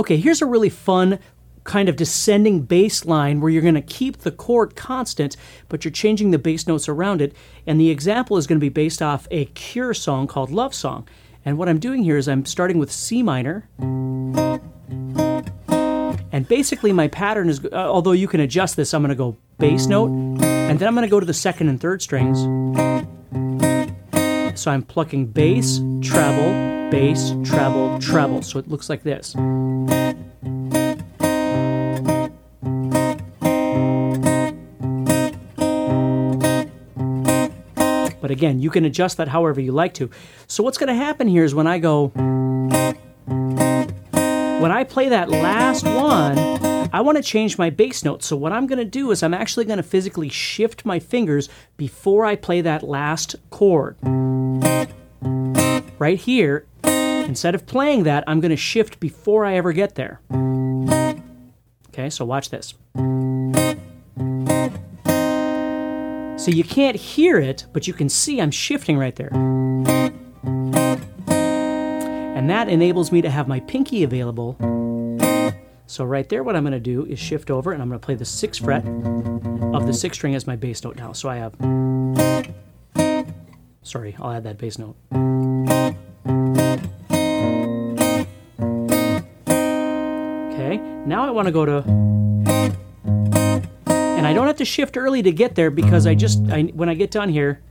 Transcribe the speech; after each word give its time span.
Okay, 0.00 0.16
here's 0.16 0.40
a 0.40 0.46
really 0.46 0.70
fun 0.70 1.18
kind 1.64 1.86
of 1.86 1.94
descending 1.94 2.62
bass 2.62 3.04
line 3.04 3.38
where 3.42 3.50
you're 3.50 3.60
going 3.60 3.74
to 3.74 3.82
keep 3.82 4.16
the 4.16 4.30
chord 4.30 4.74
constant, 4.74 5.36
but 5.68 5.84
you're 5.84 5.92
changing 5.92 6.30
the 6.30 6.38
bass 6.38 6.66
notes 6.66 6.88
around 6.88 7.20
it. 7.20 7.36
And 7.66 7.78
the 7.78 7.90
example 7.90 8.38
is 8.38 8.46
going 8.46 8.58
to 8.58 8.64
be 8.64 8.70
based 8.70 9.02
off 9.02 9.28
a 9.30 9.44
Cure 9.44 9.92
song 9.92 10.26
called 10.26 10.50
Love 10.50 10.72
Song. 10.72 11.06
And 11.44 11.58
what 11.58 11.68
I'm 11.68 11.78
doing 11.78 12.02
here 12.02 12.16
is 12.16 12.28
I'm 12.28 12.46
starting 12.46 12.78
with 12.78 12.90
C 12.90 13.22
minor. 13.22 13.68
And 16.32 16.48
basically, 16.48 16.94
my 16.94 17.08
pattern 17.08 17.50
is, 17.50 17.62
uh, 17.62 17.68
although 17.74 18.12
you 18.12 18.26
can 18.26 18.40
adjust 18.40 18.76
this, 18.76 18.94
I'm 18.94 19.02
going 19.02 19.10
to 19.10 19.14
go 19.14 19.36
bass 19.58 19.86
note, 19.86 20.08
and 20.08 20.78
then 20.78 20.88
I'm 20.88 20.94
going 20.94 21.06
to 21.06 21.10
go 21.10 21.20
to 21.20 21.26
the 21.26 21.34
second 21.34 21.68
and 21.68 21.78
third 21.78 22.00
strings. 22.00 22.38
So 24.58 24.70
I'm 24.70 24.82
plucking 24.82 25.26
bass, 25.26 25.82
treble, 26.00 26.90
bass, 26.90 27.34
treble, 27.44 27.98
treble. 27.98 28.40
So 28.40 28.58
it 28.58 28.66
looks 28.66 28.88
like 28.88 29.02
this. 29.02 29.36
But 38.30 38.36
again, 38.36 38.60
you 38.60 38.70
can 38.70 38.84
adjust 38.84 39.16
that 39.16 39.26
however 39.26 39.60
you 39.60 39.72
like 39.72 39.92
to. 39.94 40.08
So 40.46 40.62
what's 40.62 40.78
going 40.78 40.86
to 40.86 40.94
happen 40.94 41.26
here 41.26 41.42
is 41.42 41.52
when 41.52 41.66
I 41.66 41.80
go, 41.80 42.12
when 44.60 44.70
I 44.70 44.84
play 44.84 45.08
that 45.08 45.28
last 45.28 45.84
one, 45.84 46.38
I 46.92 47.00
want 47.00 47.16
to 47.16 47.24
change 47.24 47.58
my 47.58 47.70
bass 47.70 48.04
note. 48.04 48.22
So 48.22 48.36
what 48.36 48.52
I'm 48.52 48.68
going 48.68 48.78
to 48.78 48.84
do 48.84 49.10
is 49.10 49.24
I'm 49.24 49.34
actually 49.34 49.64
going 49.64 49.78
to 49.78 49.82
physically 49.82 50.28
shift 50.28 50.86
my 50.86 51.00
fingers 51.00 51.48
before 51.76 52.24
I 52.24 52.36
play 52.36 52.60
that 52.60 52.84
last 52.84 53.34
chord. 53.50 53.96
Right 55.98 56.20
here, 56.20 56.66
Instead 56.84 57.56
of 57.56 57.66
playing 57.66 58.04
that, 58.04 58.22
I'm 58.28 58.40
going 58.40 58.50
to 58.50 58.56
shift 58.56 59.00
before 59.00 59.44
I 59.44 59.54
ever 59.54 59.72
get 59.72 59.96
there. 59.96 60.20
Okay, 61.88 62.10
so 62.10 62.24
watch 62.24 62.50
this. 62.50 62.74
So 66.40 66.50
you 66.50 66.64
can't 66.64 66.96
hear 66.96 67.36
it, 67.38 67.66
but 67.74 67.86
you 67.86 67.92
can 67.92 68.08
see 68.08 68.40
I'm 68.40 68.50
shifting 68.50 68.96
right 68.96 69.14
there. 69.14 69.28
And 72.34 72.48
that 72.48 72.70
enables 72.70 73.12
me 73.12 73.20
to 73.20 73.28
have 73.28 73.46
my 73.46 73.60
pinky 73.60 74.04
available. 74.04 74.56
So 75.86 76.02
right 76.02 76.26
there, 76.30 76.42
what 76.42 76.56
I'm 76.56 76.62
going 76.62 76.72
to 76.72 76.80
do 76.80 77.04
is 77.04 77.18
shift 77.18 77.50
over 77.50 77.72
and 77.72 77.82
I'm 77.82 77.88
going 77.90 78.00
to 78.00 78.04
play 78.04 78.14
the 78.14 78.24
sixth 78.24 78.64
fret 78.64 78.86
of 78.86 79.86
the 79.86 79.92
sixth 79.92 80.16
string 80.18 80.34
as 80.34 80.46
my 80.46 80.56
bass 80.56 80.82
note 80.82 80.96
now. 80.96 81.12
So 81.12 81.28
I 81.28 81.36
have. 81.36 81.54
Sorry, 83.82 84.16
I'll 84.18 84.32
add 84.32 84.44
that 84.44 84.56
bass 84.56 84.78
note. 84.78 84.96
Okay, 90.54 90.78
now 91.06 91.26
I 91.26 91.30
want 91.30 91.46
to 91.48 91.52
go 91.52 91.66
to, 91.66 91.82
and 94.20 94.26
I 94.26 94.34
don't 94.34 94.46
have 94.46 94.56
to 94.56 94.66
shift 94.66 94.98
early 94.98 95.22
to 95.22 95.32
get 95.32 95.54
there 95.54 95.70
because 95.70 96.06
I 96.06 96.14
just, 96.14 96.42
I, 96.50 96.64
when 96.74 96.90
I 96.90 96.94
get 96.94 97.10
done 97.10 97.30
here, 97.30 97.62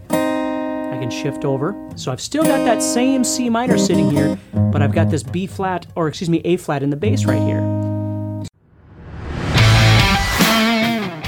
I 0.00 0.98
can 0.98 1.10
shift 1.10 1.44
over. 1.44 1.76
So 1.94 2.10
I've 2.10 2.20
still 2.20 2.42
got 2.42 2.64
that 2.64 2.82
same 2.82 3.22
C 3.22 3.48
minor 3.48 3.78
sitting 3.78 4.10
here, 4.10 4.36
but 4.52 4.82
I've 4.82 4.92
got 4.92 5.10
this 5.10 5.22
B 5.22 5.46
flat, 5.46 5.86
or 5.94 6.08
excuse 6.08 6.28
me, 6.28 6.40
A 6.44 6.56
flat 6.56 6.82
in 6.82 6.90
the 6.90 6.96
bass 6.96 7.24
right 7.24 7.40
here. 7.40 7.60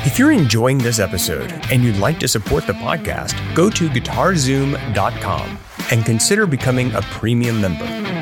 If 0.05 0.19
you're 0.19 0.33
enjoying 0.33 0.79
this 0.79 0.99
episode 0.99 1.53
and 1.71 1.85
you'd 1.85 1.99
like 1.99 2.19
to 2.19 2.27
support 2.27 2.67
the 2.67 2.73
podcast, 2.73 3.37
go 3.55 3.71
to 3.71 3.89
guitarzoom.com 3.89 5.59
and 5.93 6.05
consider 6.05 6.49
becoming 6.49 6.93
a 6.95 7.03
premium 7.03 7.61
member. 7.61 8.22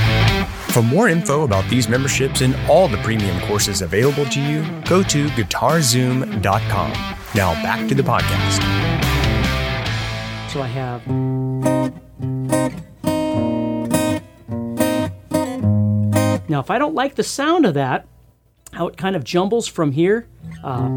For 0.71 0.81
more 0.81 1.09
info 1.09 1.43
about 1.43 1.69
these 1.69 1.89
memberships 1.89 2.39
and 2.39 2.55
all 2.69 2.87
the 2.87 2.95
premium 2.99 3.37
courses 3.41 3.81
available 3.81 4.23
to 4.27 4.39
you, 4.39 4.61
go 4.85 5.03
to 5.03 5.27
guitarzoom.com. 5.27 6.91
Now 7.35 7.53
back 7.61 7.89
to 7.89 7.95
the 7.95 8.01
podcast. 8.01 8.61
So 10.49 10.61
I 10.61 10.67
have. 10.67 11.05
Now, 16.49 16.61
if 16.61 16.71
I 16.71 16.77
don't 16.77 16.95
like 16.95 17.15
the 17.15 17.23
sound 17.23 17.65
of 17.65 17.73
that, 17.73 18.07
how 18.71 18.87
it 18.87 18.95
kind 18.95 19.17
of 19.17 19.25
jumbles 19.25 19.67
from 19.67 19.91
here, 19.91 20.25
uh, 20.63 20.87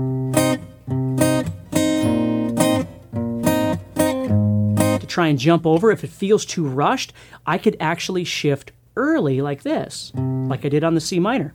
to 4.99 5.07
try 5.09 5.27
and 5.27 5.39
jump 5.39 5.67
over, 5.67 5.91
if 5.91 6.05
it 6.05 6.11
feels 6.11 6.45
too 6.45 6.65
rushed, 6.65 7.13
I 7.45 7.59
could 7.59 7.77
actually 7.81 8.23
shift 8.23 8.71
early 8.97 9.41
like 9.41 9.63
this, 9.63 10.13
like 10.15 10.65
I 10.65 10.69
did 10.69 10.85
on 10.85 10.95
the 10.95 11.01
C 11.01 11.19
minor. 11.19 11.55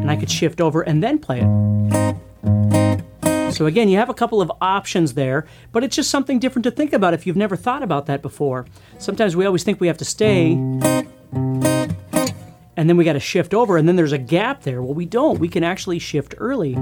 And 0.00 0.10
I 0.10 0.16
could 0.16 0.30
shift 0.30 0.60
over 0.60 0.82
and 0.82 1.02
then 1.02 1.18
play 1.18 1.40
it. 1.40 1.68
So 3.52 3.66
again, 3.66 3.88
you 3.88 3.96
have 3.96 4.08
a 4.08 4.14
couple 4.14 4.40
of 4.40 4.52
options 4.60 5.14
there, 5.14 5.46
but 5.72 5.82
it's 5.82 5.96
just 5.96 6.10
something 6.10 6.38
different 6.38 6.64
to 6.64 6.70
think 6.70 6.92
about 6.92 7.14
if 7.14 7.26
you've 7.26 7.36
never 7.36 7.56
thought 7.56 7.82
about 7.82 8.06
that 8.06 8.22
before. 8.22 8.66
Sometimes 8.98 9.34
we 9.34 9.46
always 9.46 9.64
think 9.64 9.80
we 9.80 9.88
have 9.88 9.98
to 9.98 10.04
stay 10.04 10.52
and 12.78 12.88
then 12.88 12.96
we 12.96 13.04
got 13.04 13.14
to 13.14 13.20
shift 13.20 13.52
over 13.54 13.76
and 13.76 13.88
then 13.88 13.96
there's 13.96 14.12
a 14.12 14.18
gap 14.18 14.62
there. 14.62 14.80
Well, 14.80 14.94
we 14.94 15.04
don't. 15.04 15.40
We 15.40 15.48
can 15.48 15.64
actually 15.64 15.98
shift 15.98 16.34
early. 16.38 16.74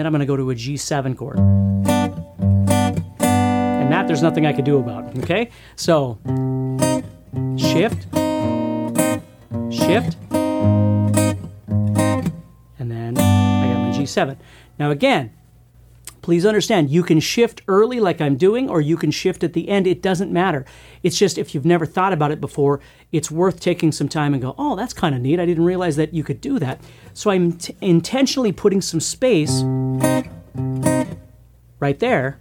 Then 0.00 0.06
I'm 0.06 0.12
going 0.12 0.20
to 0.20 0.26
go 0.26 0.34
to 0.34 0.50
a 0.50 0.54
G7 0.54 1.14
chord. 1.14 1.38
And 3.20 3.92
that 3.92 4.06
there's 4.06 4.22
nothing 4.22 4.46
I 4.46 4.54
could 4.54 4.64
do 4.64 4.78
about, 4.78 5.14
okay? 5.18 5.50
So, 5.76 6.18
shift, 7.58 8.06
shift, 9.70 10.16
and 12.78 12.90
then 12.90 13.18
I 13.18 13.74
got 13.74 13.80
my 13.82 13.90
G7. 13.94 14.38
Now 14.78 14.90
again, 14.90 15.32
please 16.22 16.46
understand 16.46 16.90
you 16.90 17.02
can 17.02 17.20
shift 17.20 17.62
early 17.68 18.00
like 18.00 18.20
I'm 18.20 18.36
doing, 18.36 18.68
or 18.68 18.80
you 18.80 18.96
can 18.96 19.10
shift 19.10 19.42
at 19.44 19.52
the 19.52 19.68
end. 19.68 19.86
It 19.86 20.02
doesn't 20.02 20.32
matter. 20.32 20.64
It's 21.02 21.18
just 21.18 21.38
if 21.38 21.54
you've 21.54 21.64
never 21.64 21.86
thought 21.86 22.12
about 22.12 22.30
it 22.30 22.40
before, 22.40 22.80
it's 23.12 23.30
worth 23.30 23.60
taking 23.60 23.92
some 23.92 24.08
time 24.08 24.32
and 24.32 24.42
go, 24.42 24.54
oh, 24.58 24.76
that's 24.76 24.92
kind 24.92 25.14
of 25.14 25.20
neat. 25.20 25.40
I 25.40 25.46
didn't 25.46 25.64
realize 25.64 25.96
that 25.96 26.14
you 26.14 26.24
could 26.24 26.40
do 26.40 26.58
that. 26.58 26.80
So 27.14 27.30
I'm 27.30 27.52
t- 27.52 27.76
intentionally 27.80 28.52
putting 28.52 28.80
some 28.80 29.00
space 29.00 29.62
right 31.80 31.98
there. 31.98 32.40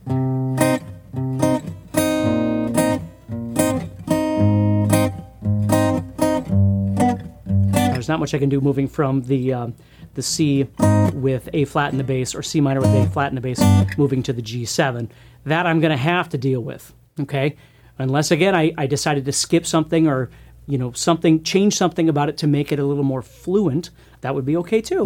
there's 7.99 8.07
not 8.07 8.19
much 8.21 8.33
I 8.33 8.39
can 8.39 8.47
do 8.47 8.61
moving 8.61 8.87
from 8.87 9.23
the 9.23 9.53
um, 9.53 9.75
the 10.19 10.23
C 10.23 10.67
with 11.13 11.47
A 11.53 11.63
flat 11.63 11.93
in 11.93 11.97
the 11.97 12.03
bass 12.03 12.35
or 12.35 12.43
C 12.43 12.59
minor 12.59 12.81
with 12.81 12.93
A 12.93 13.09
flat 13.09 13.31
in 13.31 13.35
the 13.35 13.41
bass, 13.41 13.61
moving 13.97 14.21
to 14.23 14.33
the 14.33 14.41
G7. 14.41 15.09
That 15.45 15.65
I'm 15.65 15.79
going 15.79 15.91
to 15.91 15.97
have 15.97 16.27
to 16.29 16.37
deal 16.37 16.59
with. 16.59 16.93
Okay, 17.21 17.55
unless 17.97 18.31
again 18.31 18.53
I, 18.53 18.73
I 18.77 18.85
decided 18.85 19.23
to 19.25 19.31
skip 19.31 19.65
something 19.65 20.07
or 20.07 20.29
you 20.67 20.77
know 20.77 20.91
something 20.91 21.41
change 21.43 21.77
something 21.77 22.09
about 22.09 22.27
it 22.27 22.37
to 22.39 22.47
make 22.47 22.73
it 22.73 22.79
a 22.79 22.85
little 22.85 23.03
more 23.03 23.21
fluent. 23.21 23.91
That 24.21 24.35
would 24.35 24.45
be 24.45 24.57
okay 24.57 24.81
too. 24.81 25.05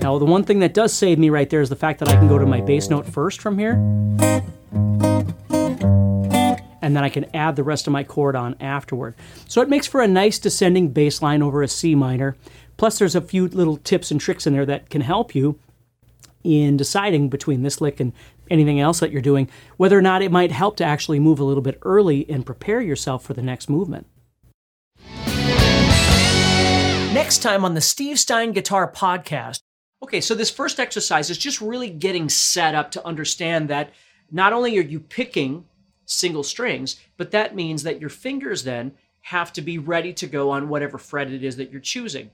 Now, 0.00 0.18
the 0.18 0.24
one 0.24 0.42
thing 0.42 0.58
that 0.58 0.74
does 0.74 0.92
save 0.92 1.20
me 1.20 1.30
right 1.30 1.48
there 1.48 1.60
is 1.60 1.68
the 1.68 1.76
fact 1.76 2.00
that 2.00 2.08
I 2.08 2.16
can 2.16 2.26
go 2.26 2.36
to 2.36 2.44
my 2.44 2.60
bass 2.60 2.90
note 2.90 3.06
first 3.06 3.40
from 3.40 3.56
here. 3.56 3.76
And 6.82 6.94
then 6.96 7.04
I 7.04 7.08
can 7.08 7.34
add 7.34 7.56
the 7.56 7.62
rest 7.62 7.86
of 7.86 7.92
my 7.92 8.02
chord 8.02 8.36
on 8.36 8.56
afterward. 8.60 9.14
So 9.48 9.62
it 9.62 9.68
makes 9.68 9.86
for 9.86 10.02
a 10.02 10.08
nice 10.08 10.38
descending 10.38 10.88
bass 10.88 11.22
line 11.22 11.42
over 11.42 11.62
a 11.62 11.68
C 11.68 11.94
minor. 11.94 12.36
Plus, 12.76 12.98
there's 12.98 13.14
a 13.14 13.20
few 13.20 13.46
little 13.48 13.76
tips 13.78 14.10
and 14.10 14.20
tricks 14.20 14.46
in 14.46 14.52
there 14.52 14.66
that 14.66 14.90
can 14.90 15.02
help 15.02 15.34
you 15.34 15.58
in 16.42 16.76
deciding 16.76 17.28
between 17.28 17.62
this 17.62 17.80
lick 17.80 18.00
and 18.00 18.12
anything 18.50 18.80
else 18.80 19.00
that 19.00 19.12
you're 19.12 19.22
doing, 19.22 19.48
whether 19.76 19.96
or 19.96 20.02
not 20.02 20.22
it 20.22 20.32
might 20.32 20.50
help 20.50 20.76
to 20.76 20.84
actually 20.84 21.20
move 21.20 21.38
a 21.38 21.44
little 21.44 21.62
bit 21.62 21.78
early 21.82 22.28
and 22.28 22.44
prepare 22.44 22.80
yourself 22.80 23.24
for 23.24 23.32
the 23.32 23.42
next 23.42 23.70
movement. 23.70 24.06
Next 27.14 27.38
time 27.38 27.64
on 27.64 27.74
the 27.74 27.80
Steve 27.80 28.18
Stine 28.18 28.52
Guitar 28.52 28.90
Podcast. 28.90 29.60
Okay, 30.02 30.20
so 30.20 30.34
this 30.34 30.50
first 30.50 30.80
exercise 30.80 31.30
is 31.30 31.38
just 31.38 31.60
really 31.60 31.88
getting 31.88 32.28
set 32.28 32.74
up 32.74 32.90
to 32.90 33.06
understand 33.06 33.68
that 33.68 33.92
not 34.30 34.52
only 34.52 34.76
are 34.78 34.82
you 34.82 34.98
picking 34.98 35.64
single 36.12 36.42
strings, 36.42 37.00
but 37.16 37.30
that 37.30 37.54
means 37.54 37.82
that 37.82 38.00
your 38.00 38.10
fingers 38.10 38.64
then 38.64 38.92
have 39.22 39.52
to 39.52 39.62
be 39.62 39.78
ready 39.78 40.12
to 40.12 40.26
go 40.26 40.50
on 40.50 40.68
whatever 40.68 40.98
fret 40.98 41.30
it 41.30 41.44
is 41.44 41.56
that 41.56 41.70
you're 41.70 41.80
choosing. 41.80 42.30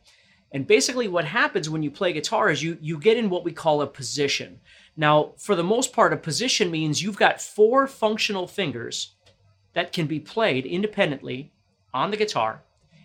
And 0.52 0.66
basically 0.66 1.08
what 1.08 1.26
happens 1.26 1.68
when 1.68 1.82
you 1.82 1.90
play 1.90 2.12
guitar 2.12 2.50
is 2.50 2.62
you 2.62 2.78
you 2.80 2.98
get 2.98 3.18
in 3.18 3.28
what 3.28 3.44
we 3.44 3.52
call 3.52 3.82
a 3.82 3.86
position. 3.86 4.60
Now, 4.96 5.32
for 5.36 5.54
the 5.54 5.62
most 5.62 5.92
part 5.92 6.12
a 6.12 6.16
position 6.16 6.70
means 6.70 7.02
you've 7.02 7.18
got 7.18 7.40
four 7.40 7.86
functional 7.86 8.46
fingers 8.46 9.14
that 9.74 9.92
can 9.92 10.06
be 10.06 10.18
played 10.18 10.64
independently 10.64 11.52
on 11.92 12.10
the 12.10 12.16
guitar 12.16 12.62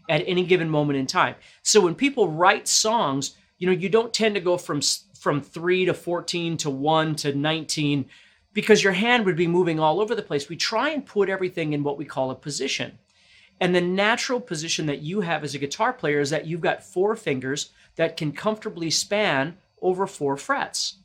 at 0.10 0.24
any 0.26 0.46
given 0.46 0.70
moment 0.70 0.98
in 0.98 1.06
time. 1.06 1.36
So 1.62 1.82
when 1.82 1.96
people 1.96 2.30
write 2.30 2.68
songs, 2.68 3.36
you 3.58 3.68
know, 3.68 3.74
you 3.74 3.90
don't 3.90 4.14
tend 4.14 4.36
to 4.36 4.42
go 4.42 4.58
from 4.58 4.82
from 5.20 5.42
3 5.42 5.86
to 5.86 5.94
14 5.94 6.58
to 6.58 6.70
1 6.70 7.16
to 7.16 7.34
19 7.34 8.06
because 8.54 8.84
your 8.84 8.94
hand 8.94 9.26
would 9.26 9.36
be 9.36 9.48
moving 9.48 9.80
all 9.80 10.00
over 10.00 10.16
the 10.16 10.22
place. 10.22 10.50
We 10.50 10.56
try 10.56 10.90
and 10.90 11.06
put 11.06 11.30
everything 11.30 11.74
in 11.74 11.84
what 11.84 11.98
we 11.98 12.06
call 12.06 12.32
a 12.32 12.36
position. 12.36 13.00
And 13.60 13.74
the 13.74 13.82
natural 13.82 14.40
position 14.40 14.86
that 14.88 15.02
you 15.02 15.22
have 15.22 15.44
as 15.44 15.56
a 15.56 15.60
guitar 15.60 15.94
player 15.94 16.20
is 16.20 16.30
that 16.30 16.48
you've 16.48 16.62
got 16.62 16.84
four 16.84 17.16
fingers 17.16 17.72
that 17.96 18.18
can 18.18 18.32
comfortably 18.32 18.90
span 18.90 19.58
over 19.82 20.08
four 20.08 20.38
frets. 20.38 20.96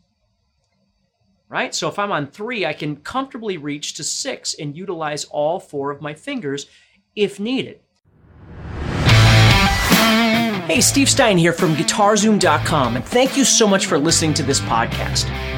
Right? 1.49 1.75
So 1.75 1.89
if 1.89 1.99
I'm 1.99 2.13
on 2.13 2.27
three, 2.27 2.67
I 2.67 2.75
can 2.75 2.97
comfortably 2.97 3.57
reach 3.57 3.95
to 3.95 4.05
six 4.05 4.55
and 4.55 4.77
utilize 4.77 5.25
all 5.25 5.59
four 5.61 5.91
of 5.91 6.03
my 6.03 6.15
fingers 6.15 6.67
if 7.17 7.41
needed. 7.41 7.81
Hey, 10.69 10.83
Steve 10.83 11.09
Stine 11.09 11.39
here 11.39 11.55
from 11.55 11.75
GuitarZoom.com, 11.77 12.97
and 12.97 13.05
thank 13.05 13.39
you 13.39 13.45
so 13.45 13.67
much 13.67 13.87
for 13.87 13.99
listening 13.99 14.35
to 14.35 14.43
this 14.43 14.61
podcast. 14.61 15.58